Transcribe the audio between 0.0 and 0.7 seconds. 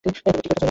তুমি কী করতে চাও, লাবণ্য।